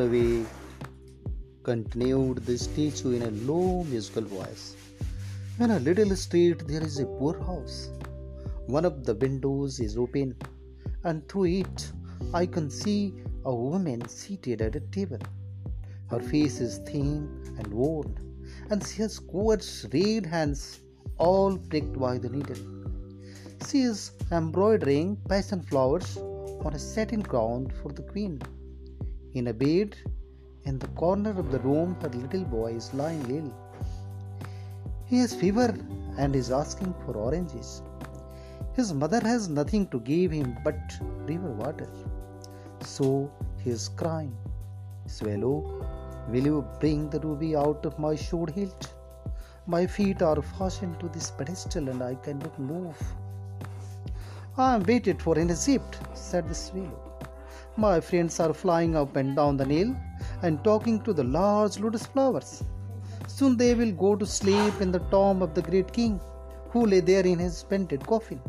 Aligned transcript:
away, 0.00 0.44
continued 1.62 2.38
the 2.46 2.56
statue 2.58 3.12
in 3.12 3.22
a 3.22 3.30
low 3.50 3.84
musical 3.84 4.22
voice. 4.22 4.76
In 5.58 5.70
a 5.70 5.78
little 5.80 6.16
street, 6.16 6.66
there 6.66 6.82
is 6.82 6.98
a 6.98 7.06
poor 7.06 7.38
house. 7.40 7.90
One 8.66 8.84
of 8.84 9.04
the 9.04 9.14
windows 9.14 9.80
is 9.80 9.96
open, 9.96 10.36
and 11.04 11.28
through 11.28 11.46
it, 11.46 11.92
I 12.32 12.46
can 12.46 12.70
see 12.70 13.14
a 13.44 13.54
woman 13.54 14.08
seated 14.08 14.62
at 14.62 14.76
a 14.76 14.80
table. 14.80 15.18
Her 16.08 16.20
face 16.20 16.60
is 16.60 16.78
thin 16.78 17.28
and 17.58 17.66
worn, 17.68 18.16
and 18.70 18.86
she 18.86 19.02
has 19.02 19.18
coarse 19.18 19.86
red 19.92 20.26
hands, 20.26 20.80
all 21.18 21.58
pricked 21.58 21.98
by 21.98 22.18
the 22.18 22.28
needle. 22.28 22.56
She 23.68 23.82
is 23.82 24.12
embroidering 24.30 25.16
passion 25.28 25.62
flowers 25.62 26.16
on 26.16 26.74
a 26.74 26.78
satin 26.78 27.20
ground 27.20 27.72
for 27.72 27.92
the 27.92 28.02
queen. 28.02 28.40
In 29.34 29.46
a 29.46 29.54
bed 29.54 29.96
in 30.64 30.78
the 30.78 30.88
corner 30.88 31.30
of 31.30 31.50
the 31.50 31.58
room, 31.60 31.96
her 32.02 32.10
little 32.10 32.44
boy 32.44 32.74
is 32.74 32.92
lying 32.92 33.24
ill. 33.30 33.50
He 35.06 35.20
has 35.20 35.34
fever 35.34 35.74
and 36.18 36.36
is 36.36 36.50
asking 36.50 36.94
for 37.04 37.16
oranges. 37.16 37.82
His 38.74 38.92
mother 38.92 39.20
has 39.20 39.48
nothing 39.48 39.86
to 39.88 40.00
give 40.00 40.32
him 40.32 40.58
but 40.62 40.78
river 41.26 41.50
water. 41.50 41.88
So 42.80 43.30
he 43.58 43.70
is 43.70 43.88
crying, 43.88 44.36
Swallow, 45.06 45.86
will 46.28 46.44
you 46.44 46.66
bring 46.78 47.08
the 47.08 47.20
ruby 47.20 47.56
out 47.56 47.86
of 47.86 47.98
my 47.98 48.14
sword 48.14 48.50
hilt? 48.50 48.92
My 49.66 49.86
feet 49.86 50.20
are 50.20 50.42
fastened 50.42 51.00
to 51.00 51.08
this 51.08 51.30
pedestal 51.30 51.88
and 51.88 52.02
I 52.02 52.16
cannot 52.16 52.58
move. 52.58 52.98
I 54.58 54.74
am 54.74 54.82
waited 54.82 55.22
for 55.22 55.38
in 55.38 55.50
Egypt, 55.50 55.98
said 56.12 56.50
the 56.50 56.54
swallow. 56.54 57.11
My 57.76 58.00
friends 58.00 58.38
are 58.38 58.52
flying 58.52 58.94
up 58.94 59.16
and 59.16 59.34
down 59.34 59.56
the 59.56 59.64
Nile 59.64 59.96
and 60.42 60.62
talking 60.62 61.00
to 61.02 61.14
the 61.14 61.24
large 61.24 61.78
lotus 61.78 62.04
flowers. 62.04 62.62
Soon 63.26 63.56
they 63.56 63.74
will 63.74 63.92
go 63.92 64.14
to 64.14 64.26
sleep 64.26 64.80
in 64.80 64.92
the 64.92 64.98
tomb 65.10 65.40
of 65.40 65.54
the 65.54 65.62
great 65.62 65.90
king, 65.90 66.20
who 66.70 66.84
lay 66.84 67.00
there 67.00 67.24
in 67.24 67.38
his 67.38 67.64
painted 67.64 68.06
coffin. 68.06 68.40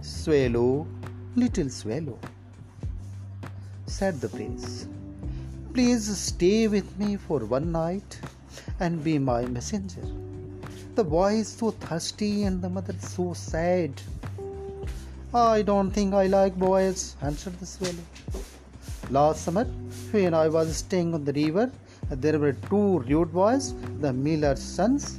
Swallow, 0.00 0.86
little 1.36 1.70
swallow, 1.70 2.18
said 3.86 4.20
the 4.20 4.28
prince, 4.28 4.88
please 5.72 6.04
stay 6.16 6.66
with 6.66 6.98
me 6.98 7.16
for 7.16 7.44
one 7.44 7.70
night 7.70 8.20
and 8.80 9.04
be 9.04 9.18
my 9.18 9.46
messenger. 9.46 10.02
The 10.96 11.04
boy 11.04 11.34
is 11.34 11.48
so 11.48 11.70
thirsty 11.70 12.42
and 12.42 12.60
the 12.60 12.68
mother 12.68 12.94
so 12.98 13.32
sad. 13.32 13.92
I 15.36 15.62
don't 15.62 15.90
think 15.90 16.14
I 16.14 16.28
like 16.28 16.54
boys, 16.54 17.16
answered 17.20 17.58
the 17.58 17.66
swallow. 17.66 18.04
Last 19.10 19.42
summer, 19.42 19.64
when 20.12 20.32
I 20.32 20.46
was 20.46 20.76
staying 20.76 21.12
on 21.12 21.24
the 21.24 21.32
river, 21.32 21.72
there 22.08 22.38
were 22.38 22.52
two 22.52 23.00
rude 23.00 23.32
boys, 23.32 23.74
the 23.98 24.12
miller's 24.12 24.62
sons, 24.62 25.18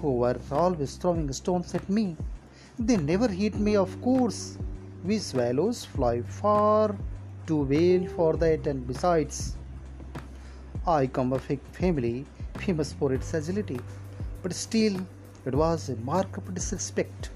who 0.00 0.12
were 0.18 0.38
always 0.52 0.94
throwing 0.94 1.32
stones 1.32 1.74
at 1.74 1.88
me. 1.88 2.16
They 2.78 2.96
never 2.96 3.26
hit 3.26 3.56
me, 3.56 3.74
of 3.74 4.00
course. 4.02 4.56
We 5.04 5.18
swallows 5.18 5.84
fly 5.84 6.22
far 6.22 6.94
too 7.48 7.62
well 7.62 8.06
for 8.14 8.36
that, 8.36 8.68
and 8.68 8.86
besides, 8.86 9.56
I 10.86 11.08
come 11.08 11.32
of 11.32 11.50
a 11.50 11.56
family 11.72 12.24
famous 12.58 12.92
for 12.92 13.12
its 13.12 13.34
agility, 13.34 13.80
but 14.44 14.52
still, 14.52 14.96
it 15.44 15.56
was 15.56 15.88
a 15.88 15.96
mark 15.96 16.36
of 16.36 16.54
disrespect. 16.54 17.30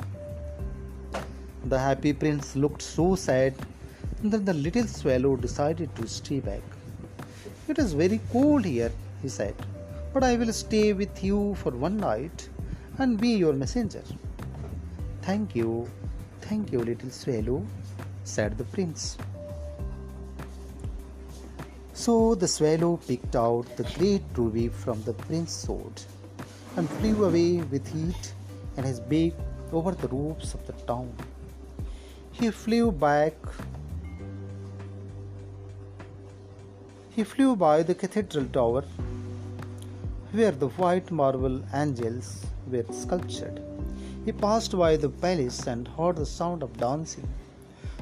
The 1.65 1.79
happy 1.79 2.15
prince 2.15 2.57
looked 2.57 2.81
so 2.81 3.15
sad 3.15 3.55
that 4.25 4.47
the 4.47 4.55
little 4.55 4.87
swallow 4.87 5.37
decided 5.37 5.95
to 5.97 6.09
stay 6.09 6.41
back. 6.41 6.63
It 7.69 7.79
is 7.79 7.93
very 7.93 8.19
cold 8.33 8.65
here, 8.65 8.91
he 9.23 9.29
said, 9.29 9.55
but 10.15 10.25
I 10.25 10.37
will 10.37 10.53
stay 10.53 10.95
with 10.95 11.23
you 11.23 11.55
for 11.57 11.71
one 11.71 11.99
night 11.99 12.49
and 12.99 13.21
be 13.21 13.31
your 13.31 13.53
messenger. 13.53 14.03
Thank 15.23 15.55
you, 15.55 15.89
thank 16.41 16.73
you, 16.73 16.81
little 16.81 17.11
swallow, 17.11 17.65
said 18.25 18.57
the 18.57 18.65
prince. 18.65 19.19
So 21.93 22.35
the 22.35 22.49
swallow 22.49 22.97
picked 22.97 23.37
out 23.37 23.77
the 23.77 23.85
great 23.99 24.23
ruby 24.35 24.69
from 24.69 25.03
the 25.03 25.13
prince's 25.13 25.55
sword 25.55 26.03
and 26.77 26.89
flew 26.89 27.27
away 27.27 27.59
with 27.59 27.95
it 27.95 28.33
and 28.79 28.87
his 28.87 28.99
beak 28.99 29.35
over 29.73 29.93
the 29.93 30.09
roofs 30.09 30.55
of 30.55 30.67
the 30.67 30.73
town. 30.85 31.13
He 32.33 32.51
flew 32.51 32.91
back. 32.91 33.35
He 37.11 37.25
flew 37.25 37.57
by 37.57 37.83
the 37.83 37.95
cathedral 37.95 38.47
tower 38.47 38.85
where 40.33 40.53
the 40.53 40.69
white 40.69 41.11
marble 41.11 41.61
angels 41.75 42.47
were 42.71 42.85
sculptured. 42.93 43.61
He 44.25 44.33
passed 44.33 44.79
by 44.79 44.97
the 44.97 45.09
palace 45.09 45.67
and 45.67 45.89
heard 45.89 46.17
the 46.17 46.27
sound 46.27 46.63
of 46.63 46.77
dancing. 46.79 47.29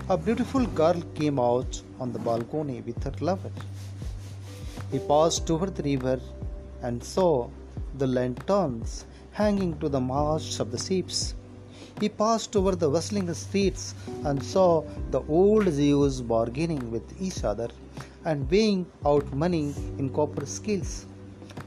A 0.09 0.17
beautiful 0.17 0.67
girl 0.67 1.01
came 1.15 1.39
out 1.39 1.81
on 1.99 2.13
the 2.13 2.19
balcony 2.19 2.83
with 2.83 3.03
her 3.05 3.15
lover. 3.21 3.51
He 4.93 4.99
passed 4.99 5.51
over 5.51 5.71
the 5.71 5.83
river 5.83 6.21
and 6.83 7.03
saw 7.03 7.49
the 7.97 8.07
lanterns 8.07 9.05
hanging 9.33 9.79
to 9.79 9.89
the 9.89 10.01
masts 10.01 10.61
of 10.61 10.71
the 10.71 10.79
ships. 10.79 11.35
He 12.01 12.09
passed 12.09 12.55
over 12.55 12.77
the 12.77 12.89
bustling 12.89 13.33
streets 13.35 13.95
and 14.25 14.41
saw 14.41 14.85
the 15.11 15.23
old 15.29 15.67
Jews 15.67 16.21
bargaining 16.21 16.93
with 16.93 17.21
each 17.21 17.43
other 17.43 17.69
and 18.25 18.49
weighing 18.51 18.87
out 19.05 19.33
money 19.33 19.75
in 19.99 20.11
copper 20.11 20.47
scales. 20.47 21.07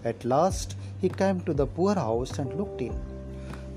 At 0.06 0.24
last 0.24 0.76
he 1.02 1.10
came 1.10 1.42
to 1.42 1.54
the 1.54 1.68
poor 1.68 1.96
house 1.96 2.40
and 2.40 2.54
looked 2.58 2.82
in. 2.82 2.98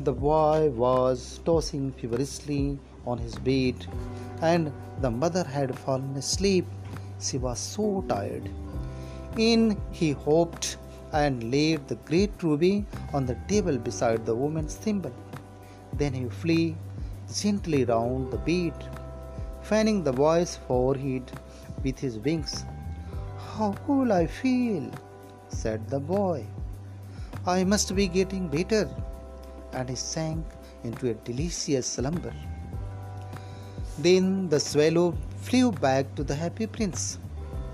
The 0.04 0.12
boy 0.12 0.70
was 0.70 1.41
tossing 1.44 1.93
feverishly 1.93 2.78
on 3.06 3.19
his 3.19 3.34
bed, 3.34 3.87
and 4.41 4.72
the 5.00 5.10
mother 5.10 5.44
had 5.44 5.76
fallen 5.76 6.14
asleep. 6.16 6.66
She 7.20 7.38
was 7.38 7.59
so 7.59 8.04
tired. 8.09 8.48
In 9.37 9.76
he 9.91 10.12
hopped 10.12 10.76
and 11.12 11.50
laid 11.50 11.88
the 11.88 11.97
great 11.97 12.43
ruby 12.43 12.84
on 13.12 13.26
the 13.26 13.37
table 13.48 13.78
beside 13.78 14.25
the 14.25 14.34
woman's 14.34 14.76
thimble. 14.76 15.12
Then 15.99 16.12
he 16.12 16.28
flew 16.28 16.75
gently 17.32 17.84
round 17.84 18.32
the 18.32 18.38
bed, 18.38 18.75
fanning 19.62 20.03
the 20.03 20.12
boy's 20.12 20.56
forehead 20.56 21.31
with 21.82 21.99
his 21.99 22.19
wings. 22.19 22.65
How 23.56 23.75
cool 23.87 24.12
I 24.12 24.27
feel, 24.27 24.91
said 25.49 25.88
the 25.88 26.00
boy. 26.00 26.44
I 27.47 27.65
must 27.65 27.94
be 27.94 28.09
getting 28.09 28.49
better. 28.49 28.88
And 29.72 29.88
he 29.88 29.97
sank 29.97 30.44
into 30.82 31.10
a 31.10 31.15
delicious 31.15 31.87
slumber. 31.87 32.32
Then 33.99 34.49
the 34.49 34.61
swallow 34.61 35.15
flew 35.43 35.71
back 35.72 36.15
to 36.16 36.25
the 36.25 36.34
happy 36.34 36.66
prince 36.66 37.19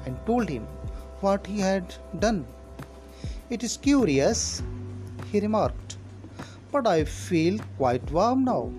and 0.05 0.19
told 0.27 0.49
him 0.49 0.67
what 1.21 1.47
he 1.47 1.61
had 1.61 1.95
done. 2.19 2.47
It 3.49 3.63
is 3.63 3.77
curious, 3.77 4.63
he 5.33 5.41
remarked, 5.41 5.90
but 6.73 6.87
I 6.87 7.05
feel 7.05 7.59
quite 7.77 8.11
warm 8.11 8.45
now, 8.45 8.73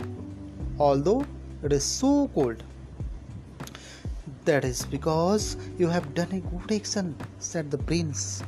although 0.80 1.26
it 1.64 1.74
is 1.74 1.84
so 1.84 2.30
cold. 2.34 2.64
That 4.46 4.66
is 4.66 4.86
because 4.86 5.58
you 5.78 5.88
have 5.88 6.14
done 6.14 6.32
a 6.32 6.40
good 6.40 6.72
action, 6.72 7.16
said 7.40 7.70
the 7.70 7.78
prince. 7.78 8.44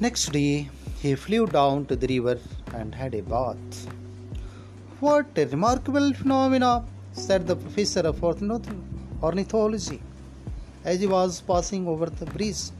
Next 0.00 0.32
day, 0.32 0.68
he 1.00 1.14
flew 1.14 1.46
down 1.46 1.86
to 1.86 1.96
the 1.96 2.06
river 2.06 2.38
and 2.74 2.94
had 2.94 3.14
a 3.14 3.22
bath. 3.22 3.88
What 5.00 5.26
a 5.36 5.46
remarkable 5.46 6.12
phenomena, 6.12 6.84
said 7.12 7.46
the 7.46 7.56
professor 7.56 8.00
of 8.00 8.22
ornithology 9.22 10.00
as 10.84 11.00
he 11.00 11.06
was 11.06 11.40
passing 11.40 11.88
over 11.88 12.06
the 12.06 12.26
bridge. 12.26 12.70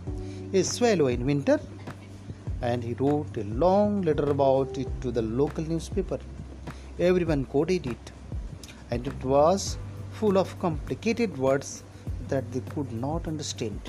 A 0.52 0.62
swallow 0.62 1.08
in 1.08 1.24
winter, 1.26 1.60
and 2.60 2.82
he 2.82 2.94
wrote 2.94 3.36
a 3.36 3.44
long 3.44 4.02
letter 4.02 4.30
about 4.30 4.76
it 4.78 4.88
to 5.00 5.10
the 5.10 5.22
local 5.22 5.64
newspaper. 5.64 6.18
Everyone 6.98 7.44
quoted 7.44 7.86
it, 7.86 8.12
and 8.90 9.06
it 9.06 9.24
was 9.24 9.78
full 10.10 10.36
of 10.38 10.58
complicated 10.58 11.36
words 11.38 11.84
that 12.28 12.50
they 12.52 12.60
could 12.74 12.92
not 12.92 13.28
understand. 13.28 13.80